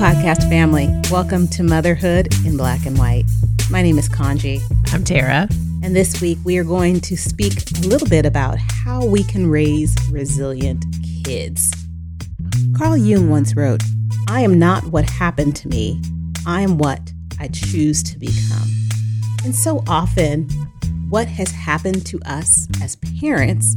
[0.00, 0.88] podcast family.
[1.10, 3.26] Welcome to Motherhood in Black and White.
[3.70, 4.62] My name is Kanji,
[4.94, 5.46] I'm Tara.
[5.82, 9.50] and this week we are going to speak a little bit about how we can
[9.50, 10.86] raise resilient
[11.22, 11.70] kids.
[12.78, 13.82] Carl Jung once wrote,
[14.26, 16.00] I am not what happened to me,
[16.46, 18.70] I am what I choose to become.
[19.44, 20.48] And so often,
[21.10, 23.76] what has happened to us as parents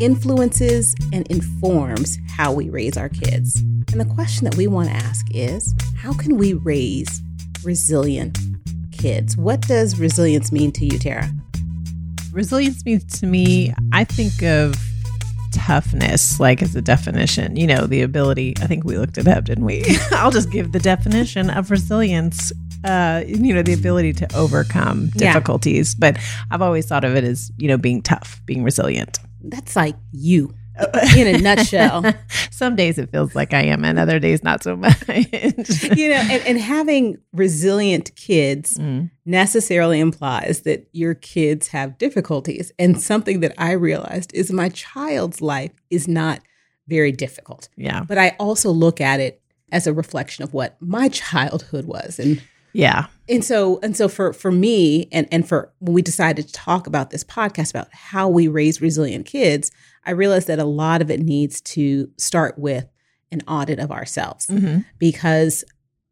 [0.00, 3.60] influences and informs how we raise our kids.
[3.92, 7.20] And the question that we want to ask is how can we raise
[7.64, 8.38] resilient
[8.92, 9.36] kids?
[9.36, 11.28] What does resilience mean to you, Tara?
[12.32, 14.74] Resilience means to me, I think of
[15.52, 17.56] toughness like as a definition.
[17.56, 19.84] You know, the ability, I think we looked it up, didn't we?
[20.12, 22.52] I'll just give the definition of resilience.
[22.82, 25.32] Uh, you know, the ability to overcome Yeah.
[25.34, 25.94] difficulties.
[25.94, 26.16] But
[26.50, 29.18] I've always thought of it as, you know, being tough, being resilient.
[29.42, 30.54] That's like you
[31.16, 32.04] in a nutshell.
[32.50, 34.96] Some days it feels like I am, and other days not so much.
[35.08, 39.10] you know, and, and having resilient kids Mm.
[39.26, 42.72] necessarily implies that your kids have difficulties.
[42.78, 46.40] And something that I realized is my child's life is not
[46.88, 47.68] very difficult.
[47.76, 48.04] Yeah.
[48.04, 49.40] But I also look at it
[49.72, 52.18] as a reflection of what my childhood was.
[52.18, 53.06] And Yeah.
[53.28, 56.86] and so and so for for me and and for when we decided to talk
[56.86, 59.70] about this podcast about how we raise resilient kids,
[60.04, 62.86] I realized that a lot of it needs to start with
[63.32, 64.84] an audit of ourselves Mhm.
[64.98, 65.64] because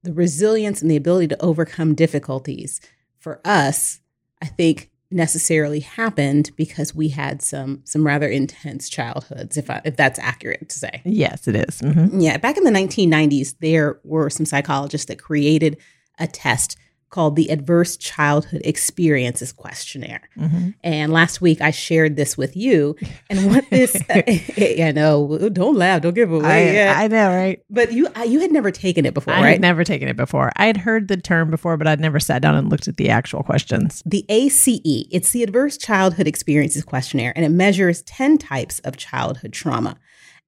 [0.04, 2.80] the resilience and the ability to overcome difficulties
[3.18, 3.98] for us,
[4.40, 9.96] I think necessarily happened because we had some some rather intense childhoods if I, if
[9.96, 11.00] that's accurate to say.
[11.04, 11.80] Yes, it is.
[11.80, 12.22] Mhm.
[12.22, 15.78] Yeah, back in the 1990s, there were some psychologists that created
[16.18, 16.76] a test
[17.10, 20.20] called the Adverse Childhood Experiences Questionnaire.
[20.38, 20.74] Mhm.
[20.84, 22.96] And last week I shared this with you.
[23.30, 26.78] And what this, I know, don't laugh, don't give away.
[26.86, 27.04] I.
[27.04, 27.62] I know, right?
[27.70, 29.50] but you, I- you had never taken it before, I right?
[29.52, 30.52] had never taken it before.
[30.56, 33.08] I had heard the term before, but I'd never sat down and looked at the
[33.08, 34.02] actual questions.
[34.04, 34.68] the ACE,
[35.10, 39.96] it's the Adverse Childhood Experiences Questionnaire, and it measures 10 types of childhood trauma.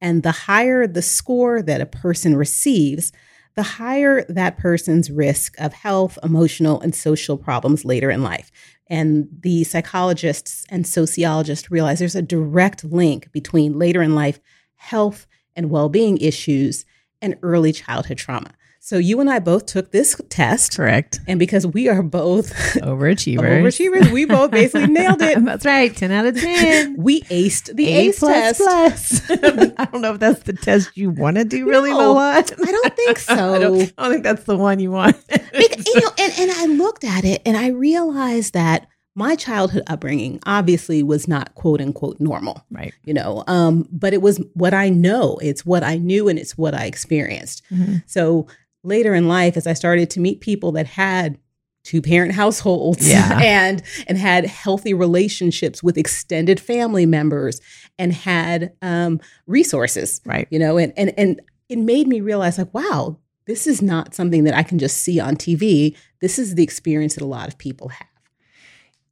[0.03, 3.13] And the higher the score that a person receives,
[3.57, 8.51] the higher that person's risk of health, emotional, and social problems later in life.
[8.87, 14.41] And the psychologists and sociologists realize there's a direct link between later in life
[14.77, 16.85] health and well being issues
[17.21, 18.53] and early childhood trauma.
[18.91, 20.77] So you and I both took this test.
[20.77, 21.21] Correct.
[21.29, 23.39] And because we are both Overachievers.
[23.39, 25.45] overachievers, we both basically nailed it.
[25.45, 25.97] That's right.
[25.97, 26.97] 10 out of 10.
[27.01, 29.27] We aced the A ACE plus test.
[29.29, 29.31] plus.
[29.79, 32.19] I don't know if that's the test you want to do really No.
[32.19, 33.55] I don't think so.
[33.55, 35.25] I don't, I don't think that's the one you want.
[35.29, 39.85] Bec- you know, and, and I looked at it and I realized that my childhood
[39.87, 42.93] upbringing obviously was not quote unquote normal, right.
[43.05, 45.39] you know, um, but it was what I know.
[45.41, 47.63] It's what I knew and it's what I experienced.
[47.73, 48.03] Mhm.
[48.09, 48.49] So
[48.83, 51.39] later in life, as I started to meet people that had
[51.85, 53.39] two parent households Yeah.
[53.43, 57.61] and and had healthy relationships with extended family members
[57.99, 60.47] and had um, resources, Right.
[60.51, 64.45] you know, and and and it made me realize like, wow, this is not something
[64.45, 65.97] that I can just see on TV.
[66.21, 68.07] This is the experience that a lot of people have.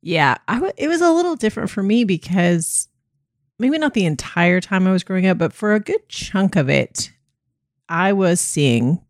[0.03, 2.89] Yeah, I w- it was a little different for me because
[3.59, 6.69] maybe not the entire time I was growing up, but for a good chunk of
[6.69, 7.11] it,
[7.89, 9.01] I was seeing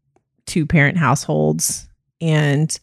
[0.49, 1.89] two parent households
[2.21, 2.77] and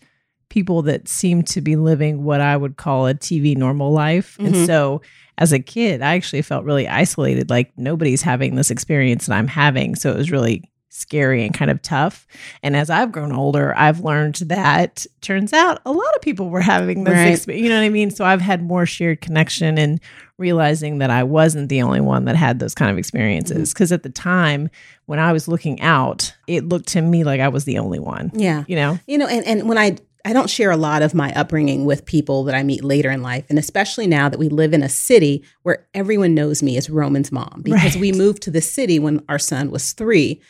[0.49, 4.37] people that seemed to be living what I would call a TV normal life.
[4.39, 4.65] And Mhm.
[4.65, 5.01] so
[5.37, 9.47] as a kid, I actually felt really isolated, like nobody's having this experience that I'm
[9.49, 9.95] having.
[9.95, 10.63] So it was really
[10.95, 12.25] scary and kind of tough.
[12.63, 16.61] And as I've grown older, I've learned that turns out a lot of people were
[16.61, 17.27] having this Right.
[17.33, 17.63] experience.
[17.63, 18.11] You know what I mean?
[18.11, 19.99] So I've had more shared connection and
[20.37, 23.69] realizing that I wasn't the only one that had those kind of experiences.
[23.69, 23.73] Mm-hmm.
[23.73, 24.69] Because at the time
[25.05, 28.31] when I was looking out, it looked to me like I was the only one.
[28.33, 28.63] Yeah.
[28.67, 28.99] You know?
[29.07, 32.03] You know, and, and when I I don't share a lot of my upbringing with
[32.03, 34.89] people that I meet later in life, and especially now that we live in a
[34.89, 38.01] city where everyone knows me as Roman's mom because Right.
[38.01, 40.41] we moved to the city when our son was three.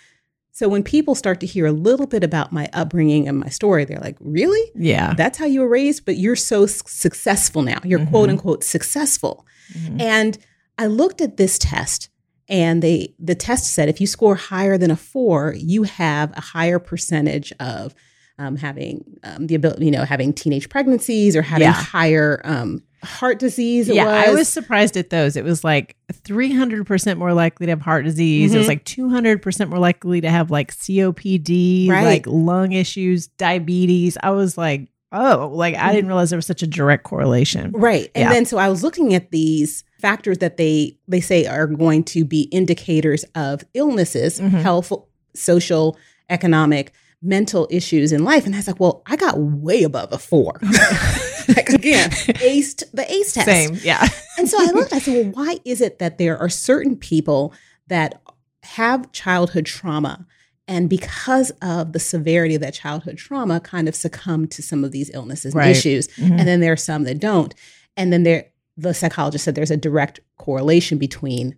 [0.55, 3.83] So when people start to hear a little bit about my upbringing and my story,
[3.83, 4.71] they're like, "Really?
[4.73, 5.13] Yeah.
[5.13, 6.05] That's how you were raised?
[6.05, 7.79] But you're so s- successful now.
[7.83, 8.09] You're Mhm.
[8.09, 9.45] quote unquote successful."
[9.77, 9.99] Mhm.
[10.01, 10.37] And
[10.77, 12.07] I looked at this test
[12.47, 16.41] and they the test said if you score higher than a four, you have a
[16.41, 17.93] higher percentage of
[18.39, 21.73] um, having um, the ability, you know, having teenage pregnancies or having Yeah.
[21.73, 23.87] higher um, heart disease.
[23.87, 24.39] Yeah, I was.
[24.39, 25.35] was surprised at those.
[25.37, 28.53] It was like 300% more likely to have heart disease.
[28.53, 28.69] It was Mhm.
[28.69, 32.03] like 200% more likely to have like COPD, Right.
[32.05, 34.17] like lung issues, diabetes.
[34.21, 37.71] I was like, oh, like I didn't realize there was such a direct correlation.
[37.73, 38.09] Right.
[38.15, 38.33] And Yeah.
[38.33, 42.25] then so I was looking at these factors that they they say are going to
[42.25, 44.49] be indicators of illnesses, Mhm.
[44.61, 44.91] health,
[45.33, 45.97] social,
[46.29, 46.91] economic,
[47.21, 48.45] mental issues in life.
[48.45, 50.59] And I was like, well, I got way above a four.
[51.49, 53.45] like again, aced the ACE test.
[53.45, 54.07] Same, yeah.
[54.37, 57.53] and so I looked, I said, well, why is it that there are certain people
[57.87, 58.21] that
[58.63, 60.25] have childhood trauma
[60.67, 64.91] and because of the severity of that childhood trauma kind of succumb to some of
[64.91, 65.69] these illnesses and Right.
[65.75, 66.39] issues Mhm.
[66.39, 67.53] and then there are some that don't
[67.95, 71.55] and then there the psychologist said there's a direct correlation between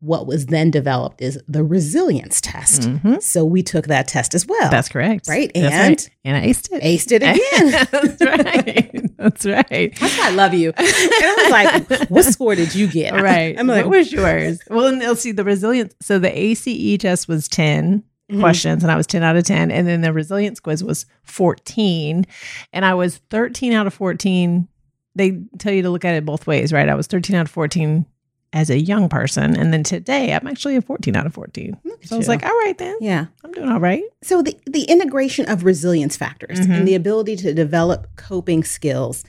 [0.00, 3.20] what was then developed is the resilience test Mhm.
[3.20, 5.26] so we took that test as well That's correct.
[5.28, 6.10] Right, That's and- right.
[6.24, 6.82] and I aced it.
[6.82, 9.16] aced it again That's right.
[9.18, 9.98] That's right.
[9.98, 10.72] That's why I love you.
[10.76, 13.14] And I was like, what score did you get?
[13.14, 13.58] Right.
[13.58, 14.60] I'm like, what was yours?
[14.70, 15.92] Well, and let's see the resilience.
[16.00, 18.38] So the ACE test was 10 Mhm.
[18.40, 19.72] questions and I was 10 out of 10.
[19.72, 22.26] And then the resilience quiz was 14.
[22.72, 24.68] And I was 13 out of 14.
[25.16, 26.88] They tell you to look at it both ways, right?
[26.88, 28.06] I was 13 out of 14
[28.52, 29.54] as a young person.
[29.56, 31.76] And then today I'm actually a 14 out of 14.
[31.84, 32.32] Look So I was you.
[32.32, 32.96] like, all right then.
[33.00, 33.26] yeah.
[33.44, 34.02] I'm doing all right.
[34.22, 36.70] So the, the integration of resilience factors Mhm.
[36.78, 39.24] and the ability to develop coping skills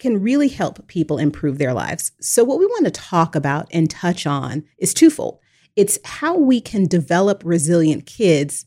[0.00, 2.10] can really help people improve their lives.
[2.20, 5.38] So what we want to talk about and touch on is twofold.
[5.76, 8.66] It's how we can develop resilient kids,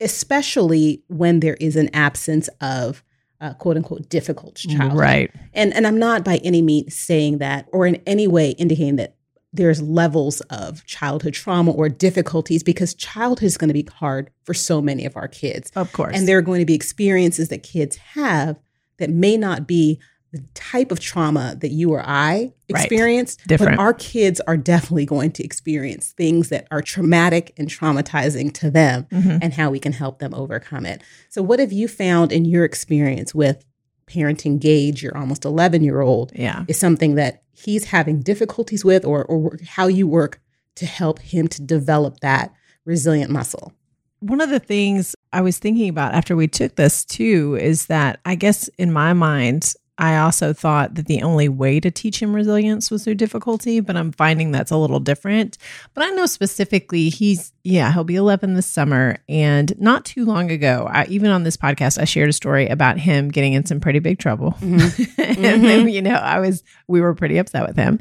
[0.00, 3.02] especially when there is an absence of
[3.40, 4.98] uh, quote unquote difficult childhood.
[4.98, 5.30] Right.
[5.52, 9.14] And and I'm not by any means saying that or in any way indicating that
[9.56, 14.54] there's levels of childhood trauma or difficulties because childhood is going to be hard for
[14.54, 15.70] so many of our kids.
[15.74, 16.16] Of course.
[16.16, 18.58] And there are going to be experiences that kids have
[18.98, 19.98] that may not be
[20.32, 22.80] the type of trauma that you or I Right.
[22.84, 23.46] experienced.
[23.46, 23.76] Different.
[23.76, 28.70] But our kids are definitely going to experience things that are traumatic and traumatizing to
[28.70, 29.38] them Mhm.
[29.40, 31.00] and how we can help them overcome it.
[31.30, 33.64] So, what have you found in your experience with
[34.08, 36.64] parenting Gage, your almost 11 year old, Yeah.
[36.68, 40.40] is something that he's having difficulties with, or, or how you work
[40.76, 42.52] to help him to develop that
[42.84, 43.72] resilient muscle?
[44.20, 48.20] one of the things I was thinking about after we took this too is that
[48.24, 52.34] I guess in my mind, I also thought that the only way to teach him
[52.34, 55.56] resilience was through difficulty, but I'm finding that's a little different.
[55.94, 59.18] But I know specifically he's, yeah, he'll be 11 this summer.
[59.28, 62.98] And not too long ago, I, even on this podcast, I shared a story about
[62.98, 64.52] him getting in some pretty big trouble.
[64.60, 65.20] Mm-hmm.
[65.20, 65.88] and then, mm-hmm.
[65.88, 67.98] you know, I was, we were pretty upset with him.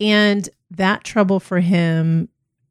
[0.00, 2.30] And that trouble for him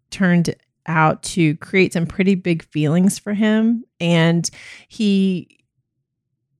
[0.09, 0.55] turned
[0.87, 4.49] out to create some pretty big feelings for him and
[4.87, 5.56] he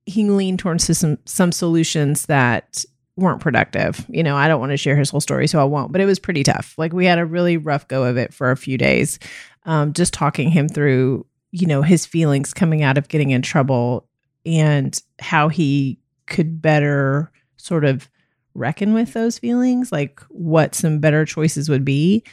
[0.08, 2.84] he leaned towards some some solutions that
[3.16, 4.06] weren't productive.
[4.10, 6.06] You know i don't want to share his whole story so i won't but it
[6.06, 6.74] was pretty tough.
[6.78, 9.20] Like we had a really rough go of it for a few days
[9.66, 14.08] um, just talking him through you know his feelings coming out of getting in trouble
[14.46, 18.10] and how he could better sort of
[18.54, 22.24] reckon with those feelings like what some better choices would be.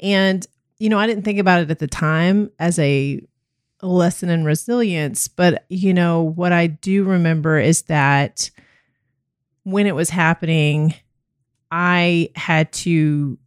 [0.00, 0.46] And
[0.78, 3.20] you know, I didn't think about it at the time as a
[3.82, 8.50] lesson in resilience, but you know, what I do remember is that
[9.64, 10.94] when it was happening,
[11.70, 13.38] I had to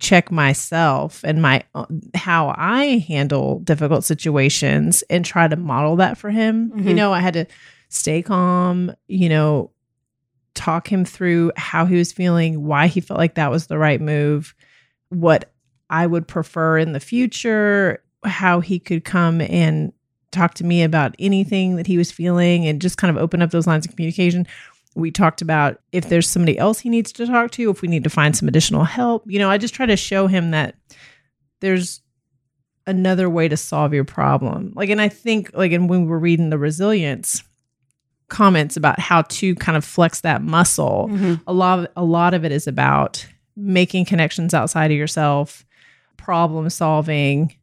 [0.00, 1.84] check myself and my uh,
[2.14, 6.72] how I handle difficult situations and try to model that for him.
[6.76, 6.96] You Mhm.
[6.96, 7.46] know, I had to
[7.88, 9.70] stay calm, you know,
[10.54, 14.00] talk him through how he was feeling, why he felt like that was the right
[14.00, 14.54] move,
[15.10, 15.52] what
[15.90, 19.92] I would prefer in the future, how he could come and
[20.30, 23.50] talk to me about anything that he was feeling and just kind of open up
[23.50, 24.46] those lines of communication.
[24.94, 28.04] We talked about if there's somebody else he needs to talk to, if we need
[28.04, 29.24] to find some additional help.
[29.26, 30.74] You know, I just try to show him that
[31.60, 32.02] there's
[32.86, 34.72] another way to solve your problem.
[34.74, 37.42] Like, and I think, like, and when we were reading the resilience
[38.28, 41.34] comments about how to kind of flex that muscle, mm-hmm.
[41.46, 45.64] a lot of, a lot of it is about making connections outside of yourself,
[46.16, 47.54] problem solving,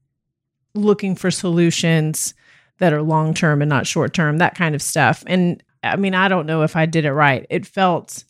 [0.76, 2.34] looking for solutions
[2.80, 5.24] that are long term and not short term, that kind of stuff.
[5.28, 7.46] And I mean, I don't know if I did it right.
[7.50, 8.24] It felt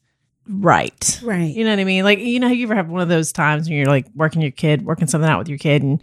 [0.48, 1.20] right.
[1.24, 1.56] Right.
[1.56, 2.04] You know what I mean?
[2.04, 4.52] Like, you know, you ever have one of those times when you're like working your
[4.52, 6.02] kid, working something out with your kid, and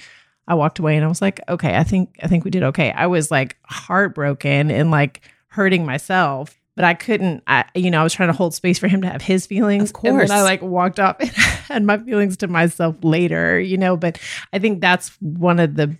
[0.48, 2.90] I walked away and I was like, okay, I think I think we did okay.
[2.92, 7.44] I was like heartbroken and like hurting myself, but I couldn't.
[7.46, 9.90] I you know I was trying to hold space for him to have his feelings.
[9.90, 10.28] Of and course.
[10.28, 13.60] then I like walked off and had my feelings to myself later.
[13.60, 14.18] You know, but
[14.52, 15.96] I think that's one of the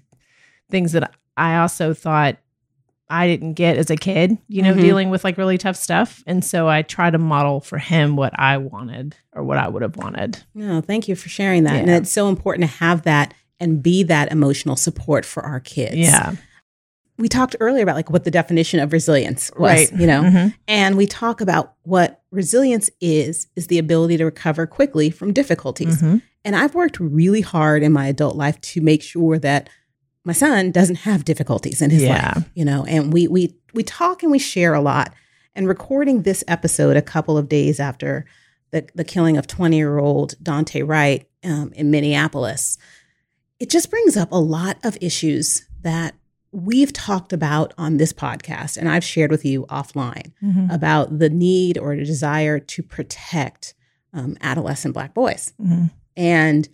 [0.73, 2.37] things that I also thought
[3.09, 4.81] I didn't get as a kid, you know, Mhm.
[4.81, 6.25] dealing with like really tough stuff.
[6.27, 9.83] And so I try to model for him what I wanted or what I would
[9.83, 10.39] have wanted.
[10.55, 11.75] No, thank you for sharing that.
[11.77, 15.97] And it's so important to have that and be that emotional support for our kids.
[15.97, 16.37] Yeah.
[17.19, 19.93] We talked earlier about like what the definition of resilience was, Right.
[19.93, 20.55] you know, Mhm.
[20.67, 26.01] and we talk about what resilience is, is the ability to recover quickly from difficulties.
[26.01, 26.23] Mhm.
[26.47, 29.69] And I've worked really hard in my adult life to make sure that
[30.25, 32.33] my son doesn't have difficulties in his Yeah.
[32.37, 35.15] life, you know, and we we we talk and we share a lot.
[35.55, 38.25] And recording this episode a couple of days after
[38.71, 42.79] the the killing of 20 year old Daunte Wright um, in Minneapolis,
[43.59, 46.15] it just brings up a lot of issues that
[46.53, 50.73] we've talked about on this podcast, and I've shared with you offline Mhm.
[50.73, 53.75] about the need or the desire to protect
[54.15, 55.55] um, adolescent Black boys.
[55.59, 55.91] Mhm.
[56.19, 56.69] And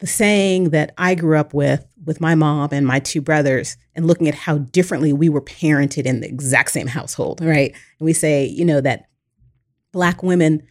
[0.00, 4.06] the saying that I grew up with, with my mom and my two brothers, and
[4.06, 7.72] looking at how differently we were parented in the exact same household, right?
[7.98, 9.04] And we say, you know, that
[9.92, 10.62] Black women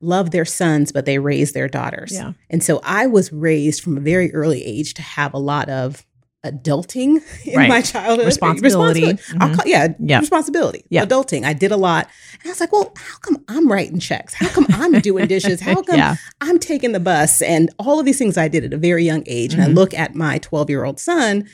[0.00, 2.12] love their sons, but they raise their daughters.
[2.12, 2.32] Yeah.
[2.50, 6.06] And so I was raised from a very early age to have a lot of
[6.52, 7.68] adulting in Right.
[7.68, 8.26] my childhood.
[8.26, 9.04] Responsibility.
[9.40, 9.54] I'll Mhm.
[9.56, 10.20] call, yeah, Yeah.
[10.20, 10.84] responsibility.
[10.88, 11.04] Yeah.
[11.04, 11.44] Adulting.
[11.44, 12.08] I did a lot.
[12.40, 14.34] And I was like, well, how come I'm writing checks?
[14.34, 15.60] How come I'm doing dishes?
[15.60, 16.16] How come yeah.
[16.40, 17.42] I'm taking the bus?
[17.42, 19.52] And all of these things I did at a very young age.
[19.54, 19.74] And I Mhm.
[19.74, 21.44] look at my 12 year old son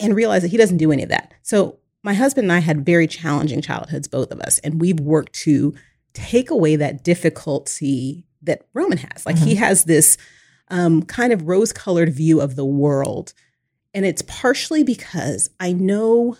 [0.00, 1.32] and realize that he doesn't do any of that.
[1.42, 4.58] So my husband and I had very challenging childhoods, both of us.
[4.60, 5.74] And we've worked to
[6.14, 9.24] take away that difficulty that Roman has.
[9.24, 10.16] Like he has this
[10.68, 13.34] um, kind of rose colored view of the world.
[13.94, 16.36] And it's partially because I know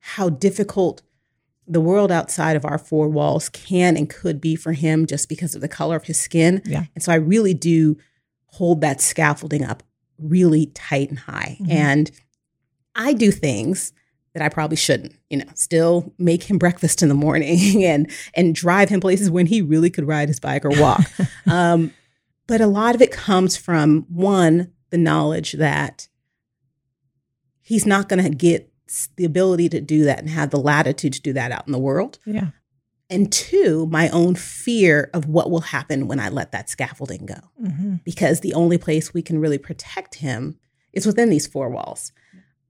[0.00, 1.02] how difficult
[1.66, 5.54] the world outside of our four walls can and could be for him just because
[5.54, 6.62] of the color of his skin.
[6.64, 6.84] Yeah.
[6.94, 7.98] And so I really do
[8.46, 9.82] hold that scaffolding up
[10.18, 11.58] really tight and high.
[11.60, 11.70] Mhm.
[11.70, 12.10] And
[12.94, 13.92] I do things
[14.34, 18.54] that I probably shouldn't, you know, still make him breakfast in the morning and and
[18.54, 21.02] drive him places when he really could ride his bike or walk.
[21.46, 21.92] um,
[22.46, 26.07] but a lot of it comes from one, the knowledge that
[27.68, 28.72] he's not going to get
[29.16, 31.78] the ability to do that and have the latitude to do that out in the
[31.78, 32.18] world.
[32.24, 32.48] Yeah.
[33.10, 37.34] And two, my own fear of what will happen when I let that scaffolding go.
[37.60, 40.58] hmm Because the only place we can really protect him
[40.94, 42.12] is within these four walls.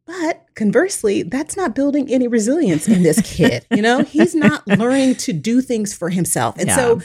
[0.04, 3.66] But conversely, that's not building any resilience in this kid.
[3.70, 6.58] You know, he's not learning to do things for himself.
[6.58, 7.00] And so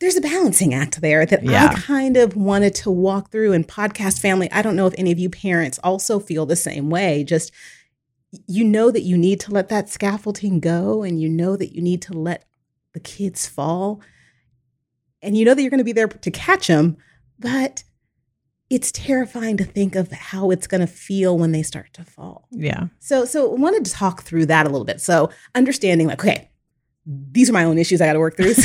[0.00, 1.70] there's a balancing act there that Yeah.
[1.70, 3.52] I kind of wanted to walk through.
[3.52, 6.90] And podcast family, I don't know if any of you parents also feel the same
[6.90, 7.24] way.
[7.24, 7.52] Just
[8.46, 11.80] you know that you need to let that scaffolding go, and you know that you
[11.80, 12.44] need to let
[12.92, 14.02] the kids fall,
[15.22, 16.98] and you know that you're going to be there to catch them,
[17.38, 17.84] but
[18.70, 22.46] it's terrifying to think of how it's going to feel when they start to fall.
[22.50, 22.88] Yeah.
[22.98, 25.00] So, so I wanted to talk through that a little bit.
[25.00, 26.47] So, understanding like, okay,
[27.10, 28.54] these are my own issues I got to work through.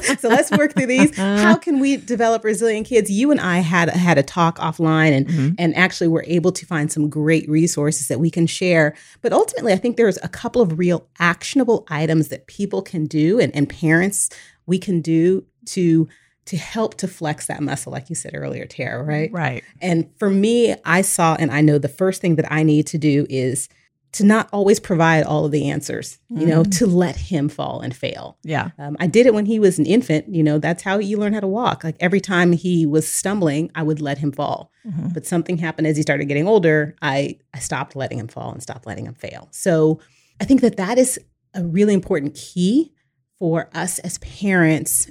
[0.00, 1.16] So, so let's work through these.
[1.16, 3.10] How can we develop resilient kids?
[3.10, 5.54] You and I had had a talk offline, and Mhm.
[5.58, 8.94] and actually were able to find some great resources that we can share.
[9.22, 13.38] But ultimately, I think there's a couple of real actionable items that people can do,
[13.40, 14.30] and, and parents
[14.66, 16.08] we can do to
[16.46, 19.02] to help to flex that muscle, like you said earlier, Tara.
[19.04, 19.30] Right?
[19.32, 19.62] Right.
[19.80, 22.98] And for me, I saw and I know the first thing that I need to
[22.98, 23.68] do is
[24.12, 26.78] to not always provide all of the answers, you know, Mm.
[26.78, 28.38] to let him fall and fail.
[28.42, 28.70] Yeah.
[28.76, 31.32] Um, I did it when he was an infant, you know, that's how you learn
[31.32, 31.84] how to walk.
[31.84, 34.72] Like every time he was stumbling, I would let him fall.
[34.84, 35.14] Mhm.
[35.14, 36.96] But something happened as he started getting older.
[37.00, 39.46] I, I stopped letting him fall and stopped letting him fail.
[39.52, 40.00] So
[40.40, 41.20] I think that that is
[41.54, 42.92] a really important key
[43.38, 45.08] for us as parents,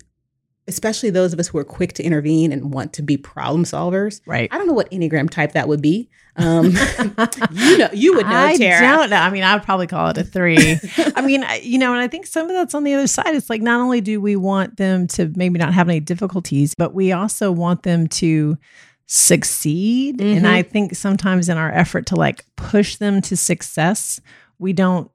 [0.69, 4.21] especially those of us who are quick to intervene and want to be problem solvers.
[4.25, 4.47] Right.
[4.51, 6.09] I don't know what Enneagram type that would be.
[6.37, 6.67] Um,
[7.51, 8.79] you know, you would know, I Tara.
[8.97, 9.17] don't know.
[9.17, 10.77] I mean, I'd probably call it a three.
[11.15, 13.35] I mean, you know, and I think some of that's on the other side.
[13.35, 16.93] It's like not only do we want them to maybe not have any difficulties, but
[16.93, 18.57] we also want them to
[19.05, 20.19] succeed.
[20.19, 20.37] Mhm.
[20.37, 24.21] And I think sometimes in our effort to like push them to success,
[24.59, 25.09] we don't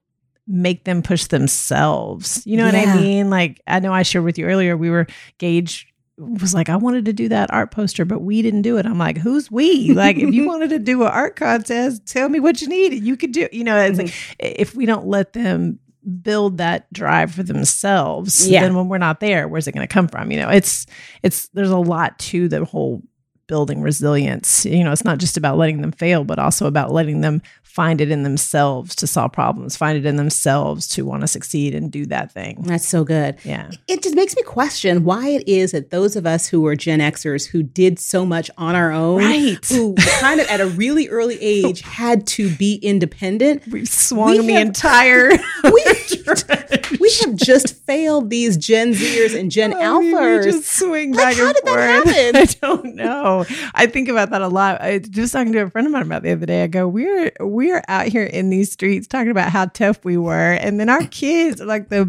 [0.46, 2.42] make them push themselves.
[2.46, 3.30] You know what I mean?
[3.30, 5.06] Like I know I shared with you earlier, we were
[5.38, 8.86] Gage was like, I wanted to do that art poster, but we didn't do it.
[8.86, 9.92] I'm like, who's we?
[9.92, 13.02] Like, if you wanted to do an art contest, tell me what you needed.
[13.02, 14.34] You could do, you know, it's like, mm-hmm.
[14.38, 15.80] if we don't let them
[16.22, 18.60] build that drive for themselves, Yeah.
[18.62, 20.30] then when we're not there, where's it going to come from?
[20.30, 20.86] You know, it's,
[21.22, 23.02] it's, there's a lot to the whole
[23.46, 24.64] building resilience.
[24.64, 27.42] You know, it's not just about letting them fail, but also about letting them
[27.74, 31.74] find it in themselves to solve problems, find it in themselves to want to succeed
[31.74, 32.56] and do that thing.
[32.62, 33.36] That's so good.
[33.44, 33.68] Yeah.
[33.88, 37.00] It just makes me question why it is that those of us who are Gen
[37.00, 39.66] Xers who did so much on our own, Right.
[39.66, 44.46] who kind of at a really early age had to be independent, We've swung We
[44.46, 45.30] the have- entire.
[45.64, 45.84] we,
[47.04, 50.44] we have just failed these Gen Zers and Gen we Alphas.
[50.44, 52.14] just swing Like, back how and did that forth.
[52.16, 52.36] happen?
[52.36, 52.44] I
[52.74, 53.44] don't know.
[53.74, 54.80] I think about that a lot.
[54.80, 56.62] I just talking to a friend of mine about the other day.
[56.64, 60.52] I go, we're we're out here in these streets talking about how tough we were,
[60.52, 62.06] and then our kids are like the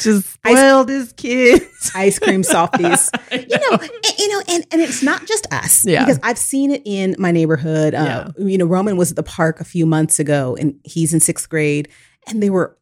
[0.00, 1.90] just spoiled his kids.
[1.94, 3.10] ice cream softies.
[3.32, 5.84] you know, and, you know, and, and it's not just us.
[5.86, 6.04] Yeah.
[6.04, 7.94] Because I've seen it in my neighborhood.
[7.94, 11.20] Uh, You know, Roman was at the park a few months ago, and he's in
[11.20, 11.88] sixth grade,
[12.26, 12.76] and they were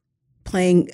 [0.44, 0.88] playing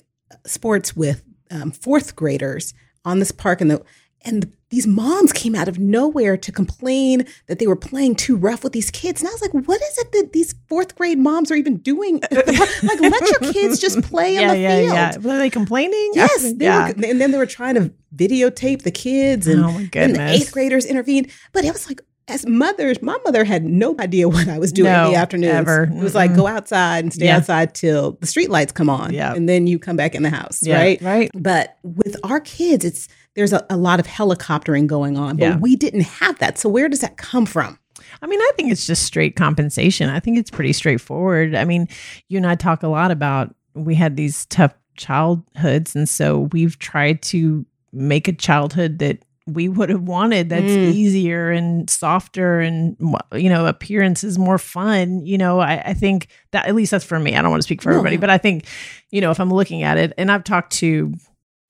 [0.46, 3.82] sports with um, fourth graders on this park, and the
[4.22, 8.62] and these moms came out of nowhere to complain that they were playing too rough
[8.62, 9.20] with these kids.
[9.20, 12.20] And I was like, what is it that these fourth grade moms are even doing?
[12.30, 14.94] like, let your kids just play yeah, on the yeah, field.
[14.94, 15.16] yeah.
[15.16, 16.12] Were they complaining?
[16.14, 16.88] Yes, they yeah.
[16.88, 20.28] were, and then they were trying to videotape the kids, and, oh my and the
[20.28, 21.30] eighth graders intervened.
[21.52, 24.90] But it was like, as mothers, my mother had no idea what I was doing
[24.92, 25.52] in No, the afternoons.
[25.54, 25.84] ever.
[25.84, 26.37] It was like Mm-mm.
[26.37, 27.37] go outside and stay Yeah.
[27.38, 29.34] outside till the street lights come on, Yeah.
[29.34, 31.02] and then you come back in the house, Yeah, right?
[31.02, 31.30] Right.
[31.34, 35.56] But with our kids, it's there's a, a lot of helicoptering going on, but Yeah.
[35.58, 36.58] we didn't have that.
[36.58, 37.78] So where does that come from?
[38.22, 40.08] I mean, I think it's just straight compensation.
[40.10, 41.54] I think it's pretty straightforward.
[41.54, 41.88] I mean,
[42.28, 46.78] you and I talk a lot about we had these tough childhoods, and so we've
[46.78, 49.18] tried to make a childhood that
[49.54, 50.92] we would have wanted that's Mm.
[50.92, 52.97] easier and softer and
[53.35, 57.04] you know appearance is more fun you know I, I think that at least that's
[57.04, 58.21] for me i don't want to speak for No, everybody no.
[58.21, 58.66] but i think
[59.11, 61.12] you know if i'm looking at it and i've talked to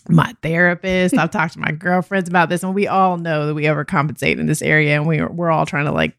[0.08, 3.64] my therapist i've talked to my girlfriends about this and we all know that we
[3.64, 6.16] overcompensate in this area and we, we're all trying to like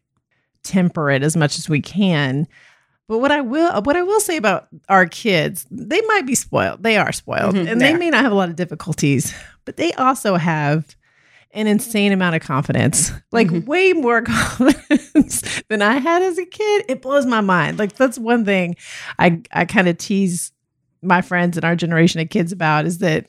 [0.62, 2.46] temper it as much as we can
[3.08, 6.82] but what I will what I will say about our kids, they might be spoiled.
[6.82, 7.54] They are spoiled.
[7.56, 9.34] Mhm, and they they may not have a lot of difficulties,
[9.66, 10.96] but they also have
[11.54, 13.12] an insane amount of confidence.
[13.30, 13.66] Like Mhm.
[13.66, 16.84] way more confidence than I had as a kid.
[16.88, 17.78] It blows my mind.
[17.78, 18.76] Like that's one thing
[19.18, 20.52] I I kind of tease
[21.02, 23.26] my friends and our generation of kids about is that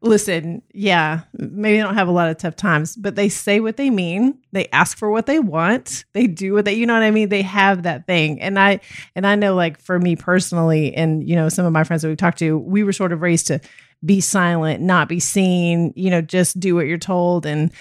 [0.00, 3.76] listen, yeah, maybe they don't have a lot of tough times, but they say what
[3.76, 4.38] they mean.
[4.52, 6.04] They ask for what they want.
[6.12, 7.30] They do what they, you know what I mean?
[7.30, 8.40] They have that thing.
[8.40, 8.78] And I,
[9.16, 12.08] and I know like for me personally, and you know, some of my friends that
[12.08, 13.60] we've talked to, we were sort of raised to
[14.04, 17.46] be silent, not be seen, you know, just do what you're told.
[17.46, 17.72] And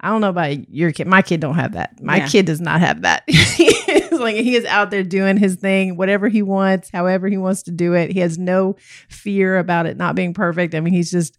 [0.00, 1.06] I don't know about your kid.
[1.06, 2.00] My kid don't have that.
[2.02, 2.28] My Yeah.
[2.28, 3.24] kid does not have that.
[4.16, 7.70] Like he is out there doing his thing, whatever he wants, however he wants to
[7.70, 8.10] do it.
[8.10, 8.76] He has no
[9.10, 10.74] fear about it not being perfect.
[10.74, 11.38] I mean, he's just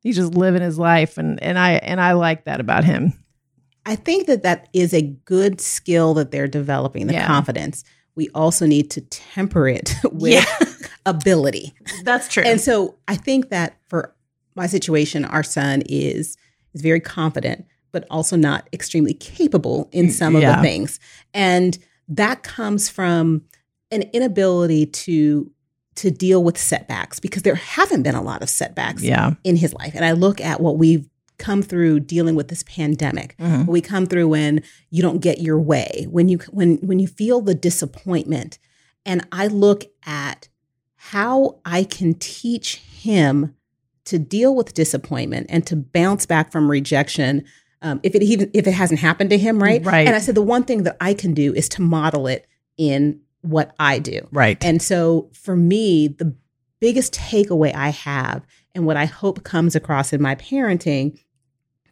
[0.00, 3.14] he's just living his life, and and I and I like that about him.
[3.86, 7.26] I think that that is a good skill that they're developing, the Yeah.
[7.26, 7.84] confidence.
[8.16, 10.44] We also need to temper it with
[11.06, 11.74] ability.
[12.04, 12.42] that's true.
[12.44, 14.14] And so I think that for
[14.54, 16.36] my situation, our son is
[16.74, 20.56] is very confident, but also not extremely capable in some of Yeah.
[20.56, 21.00] the things.
[21.34, 21.76] And
[22.08, 23.42] that comes from
[23.90, 25.50] an inability to
[25.96, 29.74] to deal with setbacks because there haven't been a lot of setbacks yeah, in his
[29.74, 29.92] life.
[29.94, 31.06] And I look at what we've
[31.38, 33.34] come through dealing with this pandemic.
[33.38, 33.66] Mhm.
[33.66, 37.40] We come through when you don't get your way, when you when when you feel
[37.40, 38.58] the disappointment.
[39.04, 40.48] And I look at
[41.02, 43.54] how I can teach him
[44.04, 47.42] to deal with disappointment and to bounce back from rejection
[47.80, 49.82] um, if it even if it hasn't happened to him, right?
[49.82, 50.06] Right.
[50.06, 53.18] And I said the one thing that I can do is to model it in
[53.40, 54.28] what I do.
[54.30, 54.62] right.
[54.62, 56.36] And so for me, the
[56.80, 61.18] biggest takeaway I have and what I hope comes across in my parenting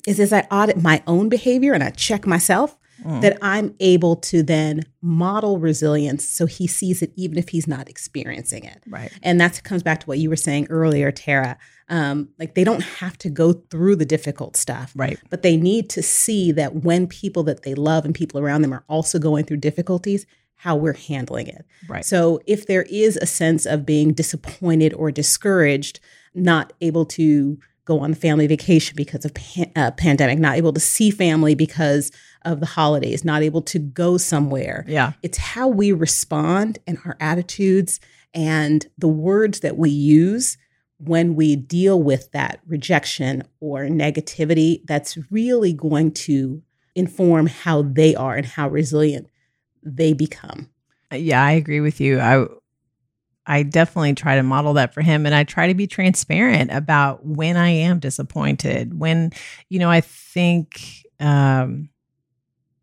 [0.06, 3.20] is as I audit my own behavior and I check myself Mm.
[3.20, 7.88] that I'm able to then model resilience so he sees it even if he's not
[7.88, 8.82] experiencing it.
[8.88, 9.12] right.
[9.22, 11.58] And that comes back to what you were saying earlier, Tara.
[11.88, 15.18] Um, like they don't have to go through the difficult stuff Right.
[15.30, 18.74] but they need to see that when people that they love and people around them
[18.74, 21.64] are also going through difficulties, how we're handling it.
[21.88, 22.04] Right.
[22.04, 26.00] So if there is a sense of being disappointed or discouraged,
[26.34, 30.80] not able to go on family vacation because of pan- uh, pandemic, not able to
[30.80, 32.10] see family because
[32.42, 35.12] of the holidays, not able to go somewhere, yeah.
[35.22, 38.00] it's how we respond and our attitudes
[38.34, 40.58] and the words that we use
[40.98, 46.62] when we deal with that rejection or negativity that's really going to
[46.94, 49.28] inform how they are and how resilient
[49.82, 50.68] they become.
[51.12, 52.20] Yeah, I agree with you.
[52.20, 52.46] I
[53.46, 57.24] I definitely try to model that for him and I try to be transparent about
[57.24, 58.98] when I am disappointed.
[58.98, 59.32] When,
[59.70, 61.88] you know, I think um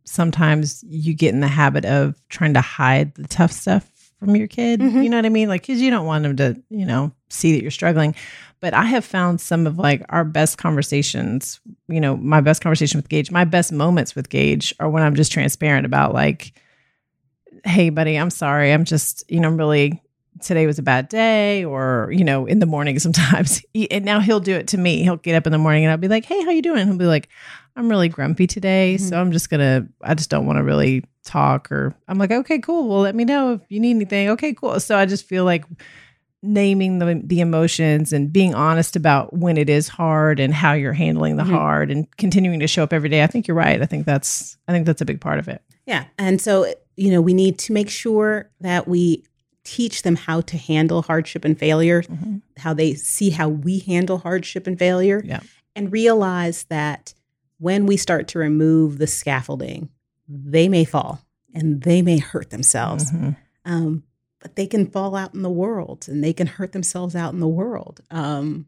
[0.06, 3.90] sometimes you get in the habit of trying to hide the tough stuff
[4.20, 4.80] from your kid.
[4.80, 5.04] Mhm.
[5.04, 5.50] You know what I mean?
[5.50, 8.16] Like cuz you don't want them to, you know, see that you're struggling.
[8.62, 12.98] But I have found some of like our best conversations, you know, my best conversation
[12.98, 16.54] with Gage, my best moments with Gage are when I'm just transparent about like
[17.64, 20.00] hey buddy i'm sorry i'm just you know I'm really
[20.42, 24.20] today was a bad day or you know in the morning sometimes He- and now
[24.20, 26.26] he'll do it to me he'll get up in the morning and i'll be like
[26.26, 27.30] hey how you doing he'll be like
[27.76, 31.72] i'm really grumpy today so i'm just gonna i just don't want to really talk
[31.72, 34.80] or i'm like okay cool well let me know if you need anything okay cool
[34.80, 35.64] so i just feel like
[36.44, 40.94] naming the the emotions and being honest about when it is hard and how you're
[40.94, 41.50] handling the Mhm.
[41.50, 43.24] hard and continuing to show up every day.
[43.24, 43.82] I think you're right.
[43.82, 45.62] I think that's I think that's a big part of it.
[45.88, 46.06] Yeah.
[46.20, 49.24] And so, you know, we need to make sure that we
[49.66, 52.42] teach them how to handle hardship and failure, Mhm.
[52.58, 55.42] how they see how we handle hardship and failure, Yeah.
[55.76, 57.14] and realize that
[57.58, 59.90] when we start to remove the scaffolding,
[60.30, 61.20] they may fall
[61.54, 63.12] and they may hurt themselves.
[63.12, 63.36] Mhm.
[63.66, 64.04] Um,
[64.40, 67.40] but they can fall out in the world and they can hurt themselves out in
[67.40, 68.02] the world.
[68.12, 68.68] Um,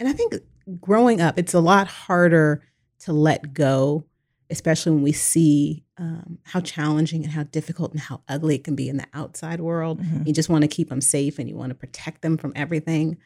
[0.00, 0.34] and I think
[0.80, 2.62] growing up, it's a lot harder
[3.00, 4.04] to let go,
[4.50, 8.76] especially when we see um, how challenging and how difficult and how ugly it can
[8.76, 10.00] be in the outside world.
[10.00, 10.26] Mhm.
[10.26, 13.18] You just want to keep them safe and you want to protect them from everything.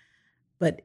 [0.58, 0.82] But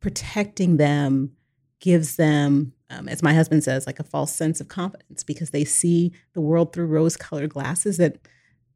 [0.00, 1.32] protecting them
[1.78, 5.64] gives them, um, as my husband says, like a false sense of confidence because they
[5.64, 8.18] see the world through rose colored glasses that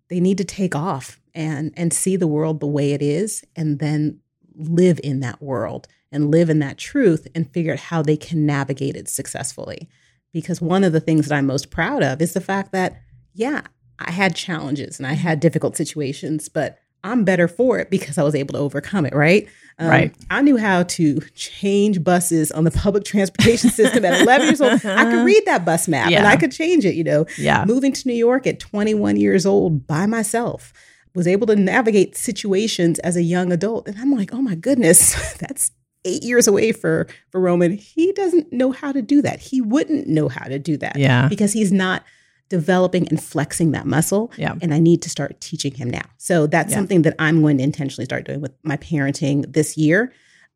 [0.09, 3.79] they need to take off and and see the world the way it is and
[3.79, 4.19] then
[4.57, 8.45] live in that world and live in that truth and figure out how they can
[8.45, 9.89] navigate it successfully
[10.33, 13.01] because one of the things that I'm most proud of is the fact that
[13.35, 13.63] yeah
[13.99, 18.23] I had challenges and I had difficult situations but I'm better for it because I
[18.23, 20.15] was able to overcome it right Um, Right.
[20.31, 24.85] I knew how to change buses on the public transportation system at 11 years old
[24.85, 27.65] I could read that bus map and I could change it you know Yeah.
[27.67, 30.73] moving to New York at 21 years old by myself,
[31.15, 33.89] was able to navigate situations as a young adult.
[33.89, 35.01] And I'm like, oh my goodness,
[35.39, 35.73] that's
[36.05, 37.73] eight years away for, for Roman.
[37.73, 39.41] He doesn't know how to do that.
[39.41, 41.29] He wouldn't know how to do that Yeah.
[41.29, 42.05] because he's not
[42.49, 44.33] developing and flexing that muscle.
[44.37, 44.55] Yeah.
[44.61, 46.03] And I need to start teaching him now.
[46.19, 46.77] So that's Yeah.
[46.79, 50.13] something that I'm going to intentionally start doing with my parenting this year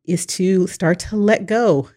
[0.06, 1.88] is to start to let go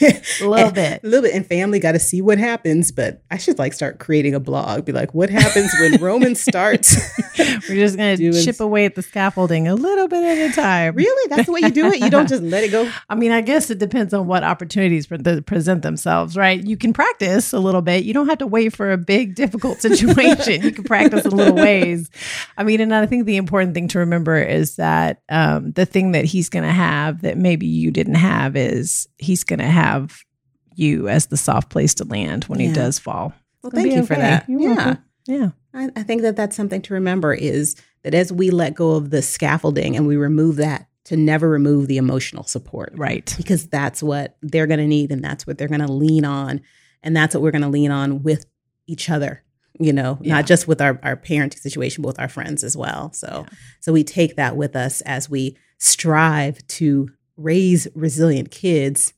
[0.00, 1.00] A little bit.
[1.04, 4.00] a little bit and family got to see what happens but i should like start
[4.00, 6.96] creating a blog be like what happens when roman starts
[7.68, 10.94] We're just gonna Doing- chip away at the scaffolding a little bit at a time.
[10.94, 13.30] really that's the way you do it you don't just let it go I mean,
[13.32, 16.62] I guess it depends on what opportunities present themselves, right?
[16.62, 18.04] You can practice a little bit.
[18.04, 20.62] You don't have to wait for a big, difficult situation.
[20.62, 22.10] you can practice in little ways.
[22.56, 26.12] I mean, and I think the important thing to remember is that um, the thing
[26.12, 30.18] that he's going to have that maybe you didn't have is he's going to have
[30.74, 32.68] you as the soft place to land when Yeah.
[32.68, 33.32] he does fall.
[33.62, 35.04] well thank you for that You're yeah welcome.
[35.26, 35.48] Yeah.
[35.74, 39.10] I, I think that that's something to remember is that as we let go of
[39.10, 43.32] the scaffolding and we remove that to never remove the emotional support Right.
[43.36, 46.60] because that's what they're going to need and that's what they're going to lean on
[47.02, 48.46] and that's what we're going to lean on with
[48.86, 49.42] each other
[49.80, 50.34] you know Yeah.
[50.34, 53.56] not just with our, our parenting situation but with our friends as well so Yeah.
[53.80, 59.12] so we take that with us as we strive to raise resilient kids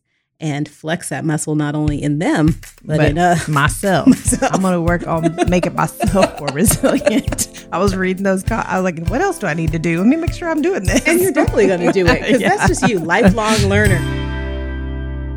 [0.44, 2.48] and flex that muscle not only in them
[2.84, 4.08] but, But in uh, us myself.
[4.42, 7.66] I'm gonna work on making myself more resilient.
[7.72, 8.42] I was reading those.
[8.42, 9.98] Co- I was like, what else do I need to do?
[9.98, 11.06] Let me make sure I'm doing this.
[11.08, 12.50] and you're definitely going to do it because Yeah.
[12.56, 13.98] that's just you, lifelong learner.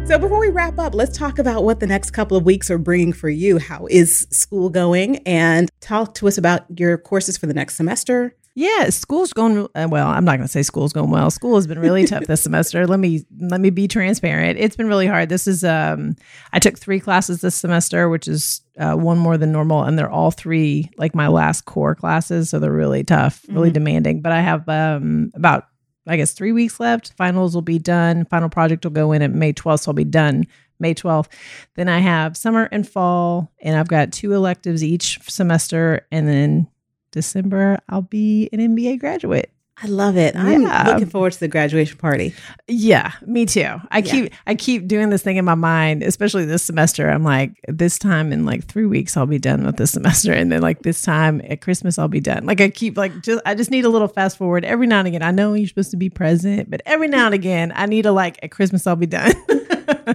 [0.08, 2.78] So before we wrap up, let's talk about what the next couple of weeks are
[2.78, 3.58] bringing for you.
[3.60, 5.17] How is school going?
[5.26, 8.34] And talk to us about your courses for the next semester.
[8.60, 10.08] Yeah, school's going uh, well.
[10.08, 11.30] I'm not going to say school's going well.
[11.30, 12.88] School has been really tough this semester.
[12.88, 14.58] Let me let me be transparent.
[14.58, 15.30] It's been really hard.
[15.30, 16.15] This is um
[16.54, 20.10] I took 3 classes this semester, which is uh, one more than normal and they're
[20.10, 23.74] all three like my last core classes, so they're really tough, really Mhm.
[23.74, 24.22] demanding.
[24.24, 25.67] But I have um about
[26.08, 27.13] I guess 3 weeks left.
[27.15, 28.26] Finals will be done.
[28.26, 30.46] Final project will go in at May 12th, so I'll be done
[30.80, 31.28] May 12th.
[31.76, 36.67] Then I have summer and fall and I've got two electives each semester and then
[37.12, 39.52] December, I'll be an MBA graduate.
[39.80, 40.36] I love it.
[40.36, 40.88] I'm Yeah.
[40.88, 42.34] looking forward to the graduation party.
[42.67, 43.62] Yeah, me too.
[43.91, 44.02] I Yeah.
[44.02, 47.08] keep I keep doing this thing in my mind, especially this semester.
[47.08, 50.52] I'm like, this time in like three weeks, I'll be done with this semester, and
[50.52, 52.48] then like this time at Christmas, I'll be done.
[52.48, 55.08] Like I keep like just I just need a little fast forward every now and
[55.10, 55.22] again.
[55.22, 58.12] I know you're supposed to be present, but every now and again, I need to
[58.12, 59.32] like at Christmas, I'll be done.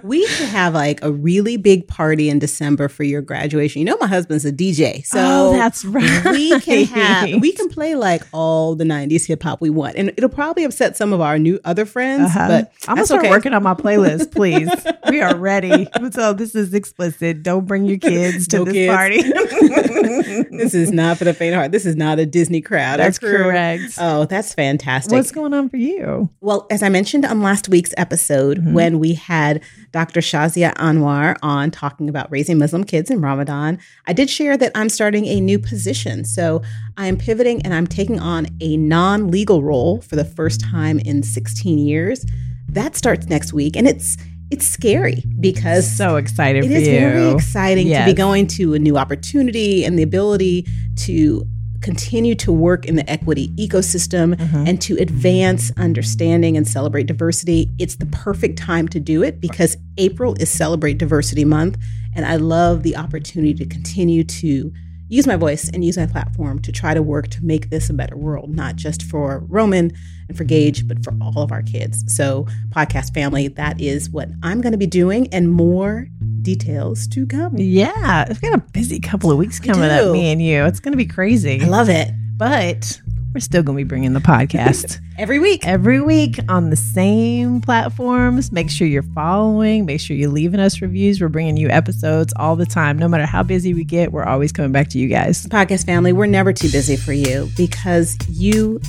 [0.02, 3.81] We should have like a really big party in December for your graduation.
[3.81, 6.24] You know, my husband's a DJ, so oh, that's right.
[6.26, 10.11] we can have we can play like all the 90s hip hop we want and
[10.16, 12.48] it'll probably upset some of our new other friends Uh-huh.
[12.48, 13.31] but I'm gonna start okay.
[13.31, 14.70] working on my playlist, please.
[15.11, 15.87] we are ready.
[16.12, 17.42] So this is explicit.
[17.42, 18.92] Don't bring your kids to No this kids.
[18.94, 19.22] party.
[20.57, 23.94] this is not for the faint heart this is not a disney crowd That's correct.
[23.98, 26.31] oh that's fantastic What's going on for you?
[26.40, 28.72] well as i mentioned on last week's episode Mhm.
[28.72, 33.78] when we had dr shazia anwar on talking about raising muslim kids in ramadan.
[34.07, 36.24] I did share that i'm starting a new position.
[36.24, 36.62] So
[36.96, 41.22] i am pivoting and i'm taking on a non-legal role for the first time in
[41.22, 42.24] 16 years.
[42.68, 44.16] That starts next week and it's
[44.50, 46.98] it's scary because So excited it is you.
[46.98, 50.66] very exciting to be going to a new opportunity and the ability
[51.07, 51.44] to
[51.82, 54.68] continue to work in the equity ecosystem Mhm.
[54.68, 59.76] and to advance understanding and celebrate diversity, it's the perfect time to do it because
[59.98, 61.76] April is Celebrate Diversity Month.
[62.14, 64.72] And I love the opportunity to continue to
[65.08, 67.92] use my voice and use my platform to try to work to make this a
[67.92, 69.92] better world, not just for Roman
[70.32, 72.04] for Gage, but for all of our kids.
[72.14, 76.06] So, podcast family, that is what I'm going to be doing, and more
[76.42, 77.54] details to come.
[77.56, 80.64] Yeah, we've got a busy couple of weeks We coming up, me and you.
[80.64, 81.60] It's going to be crazy.
[81.60, 82.10] I love it.
[82.36, 83.00] but
[83.32, 85.66] we're still going to be bringing the podcast Every week.
[85.66, 88.52] every week on the same platforms.
[88.52, 89.86] Make sure you're following.
[89.86, 91.18] Make sure you're leaving us reviews.
[91.18, 92.98] We're bringing you episodes all the time.
[92.98, 95.46] No matter how busy we get, we're always coming back to you guys.
[95.46, 98.80] Podcast family, we're never too busy for you because you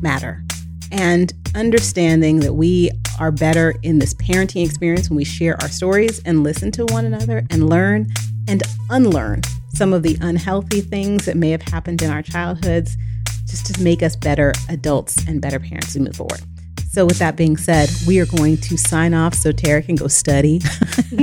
[0.00, 0.42] matter.
[0.92, 6.20] And understanding that we are better in this parenting experience when we share our stories
[6.24, 8.08] and listen to one another and learn
[8.46, 9.42] and unlearn
[9.74, 12.96] some of the unhealthy things that may have happened in our childhoods
[13.46, 16.40] just to make us better adults and better parents as we move forward.
[16.92, 20.08] So, with that being said, we are going to sign off so Tara can go
[20.08, 20.60] study.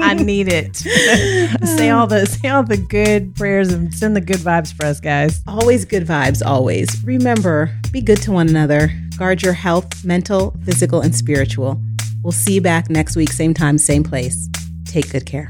[0.00, 0.74] I need it.
[1.64, 4.98] say all the say all the good prayers and send the good vibes for us,
[5.00, 5.40] guys.
[5.46, 6.88] Always good vibes, always.
[7.04, 8.90] Remember, be good to one another.
[9.16, 11.80] Guard your health, mental, physical, and spiritual.
[12.24, 14.48] We'll see you back next week, same time, same place.
[14.86, 15.48] Take good care.